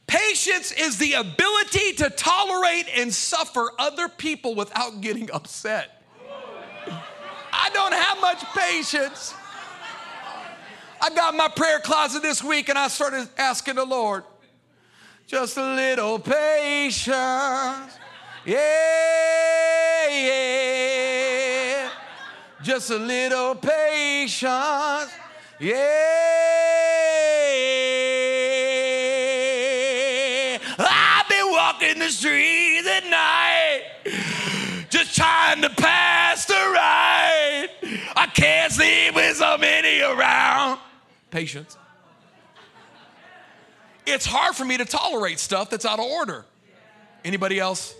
[0.06, 6.01] Patience is the ability to tolerate and suffer other people without getting upset.
[7.64, 9.34] I don't have much patience.
[11.00, 14.24] I got my prayer closet this week and I started asking the Lord,
[15.28, 17.12] just a little patience.
[18.44, 21.88] Yeah, yeah.
[22.64, 25.12] Just a little patience.
[25.60, 25.78] Yeah.
[30.78, 33.82] I've been walking the streets at night,
[34.90, 36.11] just trying to pass
[41.32, 41.76] Patience.
[44.06, 46.44] It's hard for me to tolerate stuff that's out of order.
[47.24, 47.94] Anybody else?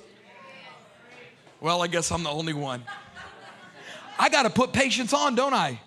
[1.61, 2.85] Well, I guess I'm the only one.
[4.19, 5.81] I got to put patience on, don't I?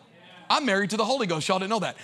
[0.50, 1.48] I'm married to the Holy Ghost.
[1.48, 1.98] Y'all didn't know that.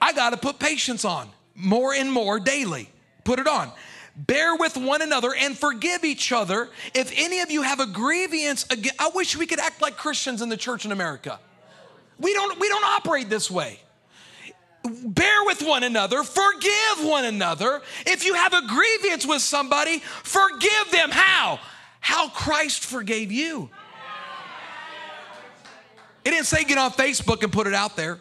[0.00, 2.90] I got to put patience on more and more daily.
[3.24, 3.70] Put it on.
[4.16, 6.70] Bear with one another and forgive each other.
[6.94, 8.64] If any of you have a grievance,
[8.98, 11.38] I wish we could act like Christians in the church in America.
[12.18, 13.80] We don't, we don't operate this way.
[14.86, 17.82] Bear with one another, forgive one another.
[18.06, 21.10] If you have a grievance with somebody, forgive them.
[21.10, 21.58] How?
[22.00, 23.70] How Christ forgave you.
[26.24, 28.20] It didn't say get on Facebook and put it out there.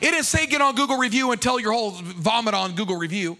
[0.00, 3.36] It didn't say get on Google Review and tell your whole vomit on Google Review.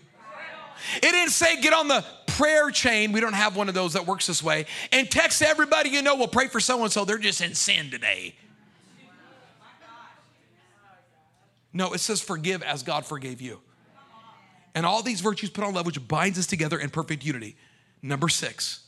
[0.96, 3.12] It didn't say get on the prayer chain.
[3.12, 4.66] We don't have one of those that works this way.
[4.90, 7.04] And text everybody you know, we'll pray for so and so.
[7.04, 8.34] They're just in sin today.
[11.72, 13.60] No, it says forgive as God forgave you.
[14.74, 17.56] And all these virtues put on love, which binds us together in perfect unity.
[18.00, 18.84] Number six,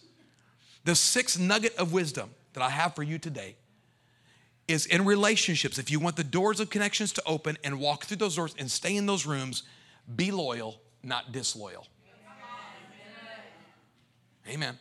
[0.84, 3.56] the sixth nugget of wisdom that I have for you today
[4.66, 5.78] is in relationships.
[5.78, 8.70] If you want the doors of connections to open and walk through those doors and
[8.70, 9.64] stay in those rooms,
[10.16, 11.86] be loyal, not disloyal.
[14.48, 14.78] Amen.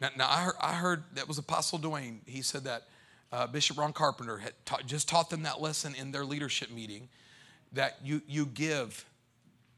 [0.00, 2.20] Now, now I, heard, I, heard, that was Apostle Dwayne.
[2.26, 2.84] He said that
[3.32, 7.08] uh, Bishop Ron Carpenter had taught, just taught them that lesson in their leadership meeting
[7.72, 9.04] that you, you give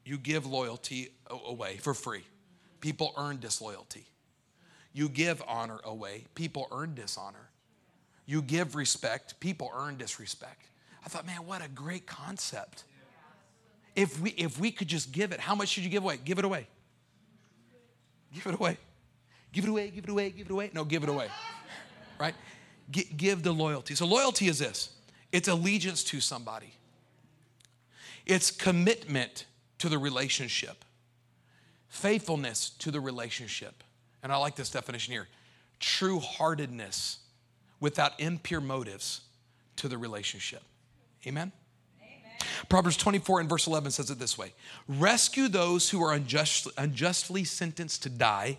[0.04, 2.24] you give loyalty away for free.
[2.80, 4.06] People earn disloyalty.
[4.92, 6.24] You give honor away.
[6.34, 7.50] People earn dishonor.
[8.26, 9.38] You give respect.
[9.38, 10.64] People earn disrespect.
[11.04, 12.84] I thought, man, what a great concept.
[13.94, 16.18] If we if we could just give it, how much should you give away?
[16.24, 16.66] Give it away.
[18.32, 18.78] Give it away.
[19.52, 20.70] Give it away, give it away, give it away.
[20.72, 21.26] No, give it away.
[22.18, 22.34] Right?
[22.90, 23.94] G- give the loyalty.
[23.94, 24.90] So, loyalty is this
[25.32, 26.74] it's allegiance to somebody,
[28.26, 29.46] it's commitment
[29.78, 30.84] to the relationship,
[31.88, 33.82] faithfulness to the relationship.
[34.22, 35.28] And I like this definition here
[35.78, 37.18] true heartedness
[37.80, 39.22] without impure motives
[39.76, 40.62] to the relationship.
[41.26, 41.52] Amen?
[42.68, 44.52] Proverbs 24 and verse 11 says it this way
[44.88, 48.58] Rescue those who are unjust, unjustly sentenced to die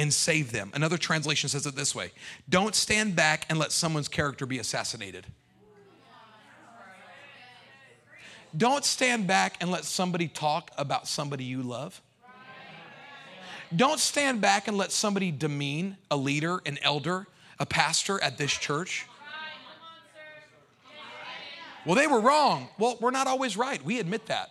[0.00, 0.70] and save them.
[0.72, 2.10] Another translation says it this way
[2.48, 5.26] Don't stand back and let someone's character be assassinated.
[8.56, 12.00] Don't stand back and let somebody talk about somebody you love.
[13.76, 17.28] Don't stand back and let somebody demean a leader, an elder,
[17.60, 19.06] a pastor at this church.
[21.86, 22.68] Well, they were wrong.
[22.78, 23.82] Well, we're not always right.
[23.84, 24.50] We admit that.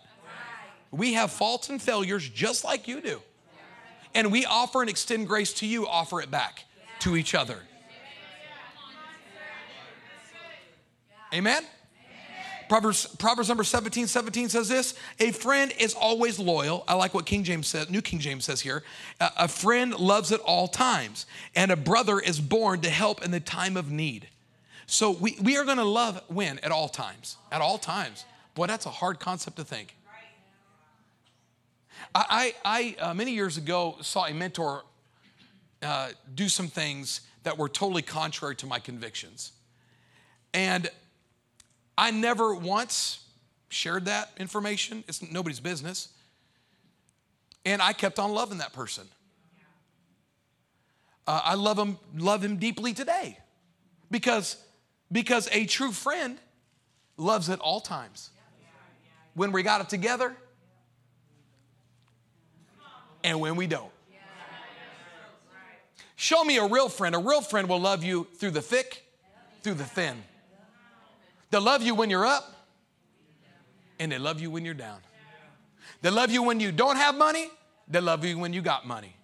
[0.92, 3.22] We have faults and failures just like you do.
[4.14, 6.66] And we offer and extend grace to you, offer it back
[7.00, 7.58] to each other.
[11.34, 11.64] Amen?
[12.70, 16.84] Proverbs, Proverbs number 17, 17 says this A friend is always loyal.
[16.88, 18.84] I like what King James says, New King James says here.
[19.20, 23.40] A, friend loves at all times, and a brother is born to help in the
[23.40, 24.28] time of need.
[24.86, 26.60] So we, we are gonna love when?
[26.60, 27.38] At all times.
[27.52, 28.26] At all times.
[28.54, 29.96] Boy, that's a hard concept to think.
[32.16, 34.84] I, I, uh, many years ago saw a mentor
[35.82, 39.52] uh, do some things that were totally contrary to my convictions.
[40.54, 40.90] And
[41.98, 43.26] I never once
[43.70, 45.04] shared that information.
[45.08, 46.10] It's nobody's business.
[47.66, 49.08] And I kept on loving that person.
[51.28, 53.38] Uh, I love him, love him deeply today
[54.10, 54.58] because,
[55.12, 56.40] because a true friend
[57.18, 58.32] loves at all times.
[59.36, 60.36] When we got it together,
[63.24, 63.92] and when we don't.
[66.16, 67.16] Show me a real friend.
[67.16, 69.06] A real friend will love you through the thick,
[69.64, 70.22] through the thin.
[71.50, 72.68] They'll love you when you're up,
[74.00, 75.00] and they love you when you're down.
[76.02, 77.50] They love you when you don't have money,
[77.88, 79.16] they love you when you got money.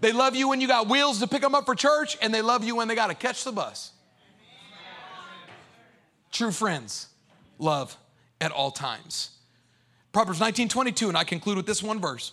[0.00, 2.42] They love you when you got wheels to pick them up for church, and they
[2.42, 3.92] love you when they got to catch the bus.
[6.30, 7.08] True friends
[7.58, 7.96] love
[8.40, 9.30] at all times.
[10.12, 12.32] Proverbs 19 22, and I conclude with this one verse.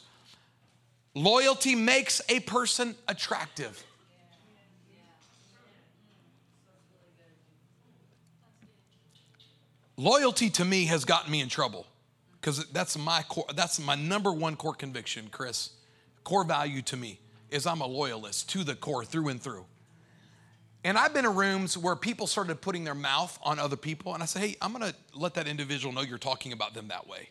[1.16, 3.82] Loyalty makes a person attractive.
[9.98, 11.88] Loyalty to me has gotten me in trouble
[12.42, 15.70] because that's my core, that's my number one core conviction, Chris.
[16.26, 19.66] Core value to me is I'm a loyalist to the core through and through.
[20.84, 24.22] And I've been in rooms where people started putting their mouth on other people, and
[24.22, 27.30] I say, hey, I'm gonna let that individual know you're talking about them that way.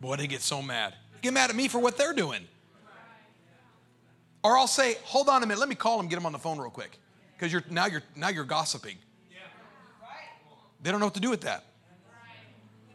[0.00, 0.94] Boy, they get so mad.
[1.22, 2.46] Get mad at me for what they're doing.
[4.42, 6.38] Or I'll say, hold on a minute, let me call them, get them on the
[6.38, 6.98] phone real quick.
[7.36, 8.96] Because you're now you're now you're gossiping.
[10.82, 11.64] They don't know what to do with that.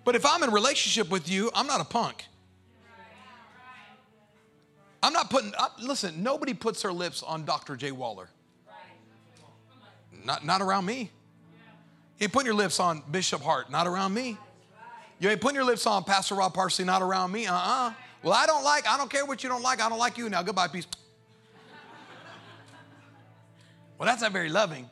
[0.05, 2.25] But if I'm in relationship with you, I'm not a punk.
[5.01, 7.75] I'm not putting up, listen, nobody puts their lips on Dr.
[7.75, 8.29] Jay Waller.
[10.23, 11.11] Not, not around me.
[12.19, 14.37] You ain't putting your lips on Bishop Hart, not around me.
[15.19, 17.47] You ain't putting your lips on Pastor Rod Parsley, not around me.
[17.47, 17.93] Uh uh
[18.23, 20.29] Well, I don't like, I don't care what you don't like, I don't like you
[20.29, 20.41] now.
[20.41, 20.87] Goodbye, peace.
[23.97, 24.89] Well, that's not very loving.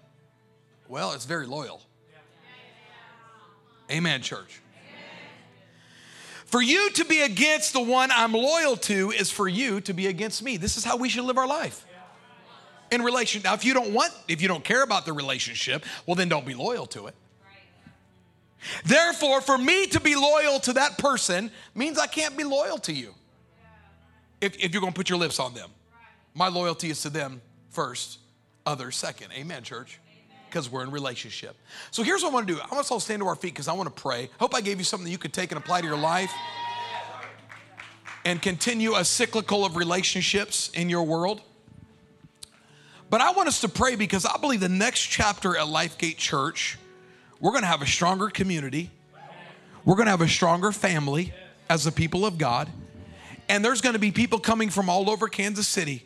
[0.88, 1.82] Well, it's very loyal.
[3.89, 4.61] Amen, church.
[6.45, 10.07] For you to be against the one I'm loyal to is for you to be
[10.07, 10.57] against me.
[10.57, 11.86] This is how we should live our life.
[12.91, 16.15] In relation, now if you don't want, if you don't care about the relationship, well
[16.15, 17.15] then don't be loyal to it.
[18.84, 22.93] Therefore, for me to be loyal to that person means I can't be loyal to
[22.93, 23.13] you.
[24.41, 25.69] If, if you're gonna put your lips on them.
[26.33, 28.19] My loyalty is to them first,
[28.65, 29.31] others second.
[29.33, 29.99] Amen, church
[30.51, 31.55] because we're in relationship.
[31.91, 32.59] So here's what I want to do.
[32.59, 34.29] I want us all to stand to our feet because I want to pray.
[34.37, 36.31] Hope I gave you something that you could take and apply to your life
[38.25, 41.41] and continue a cyclical of relationships in your world.
[43.09, 46.77] But I want us to pray because I believe the next chapter at Lifegate Church,
[47.39, 48.91] we're going to have a stronger community.
[49.83, 51.33] We're going to have a stronger family
[51.69, 52.69] as the people of God.
[53.52, 56.06] And there's going to be people coming from all over Kansas City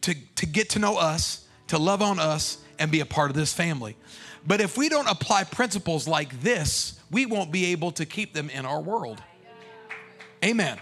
[0.00, 3.36] to, to get to know us, to love on us, and be a part of
[3.36, 3.96] this family.
[4.44, 8.50] But if we don't apply principles like this, we won't be able to keep them
[8.50, 9.22] in our world.
[10.44, 10.80] Amen.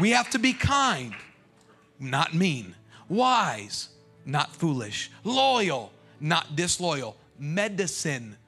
[0.00, 1.14] We have to be kind,
[1.98, 2.74] not mean,
[3.10, 3.90] wise,
[4.24, 8.38] not foolish, loyal, not disloyal, medicine,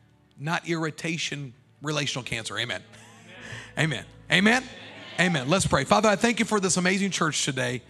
[0.40, 1.52] not irritation,
[1.82, 2.58] relational cancer.
[2.58, 2.82] Amen.
[3.76, 4.06] Amen.
[4.30, 4.62] Amen.
[4.62, 4.91] Amen.
[5.18, 5.84] Let's pray.
[5.84, 7.82] Father, I thank you for this amazing church today.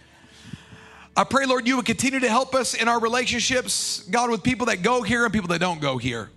[1.15, 4.67] I pray, Lord, you would continue to help us in our relationships, God, with people
[4.67, 6.29] that go here and people that don't go here.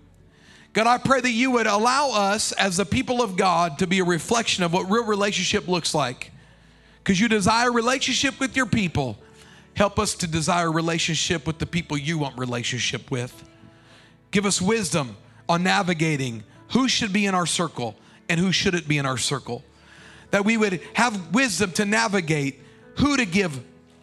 [0.73, 4.01] God, I pray that you would allow us as the people of God to be
[4.01, 6.31] a reflection of what real relationship looks like.
[7.03, 9.17] Because you desire relationship with your people.
[9.75, 13.49] Help us to desire relationship with the people you want relationship with.
[14.31, 15.17] Give us wisdom,
[15.49, 17.95] on navigating who should be in our circle
[18.29, 19.63] and who shouldn't be in our circle.
[20.31, 22.61] That we would have wisdom to navigate
[22.97, 23.61] who to give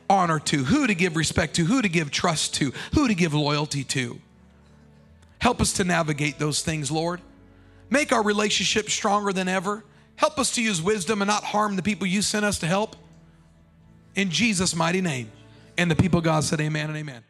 [0.10, 3.34] honor to, who to give respect to, who to give trust to, who to give
[3.34, 4.20] loyalty to.
[5.40, 7.20] Help us to navigate those things, Lord.
[7.90, 9.84] Make our relationship stronger than ever.
[10.16, 12.96] Help us to use wisdom and not harm the people you sent us to help.
[14.16, 15.32] In Jesus' mighty name.
[15.78, 17.24] And the people God said, Amen and amen.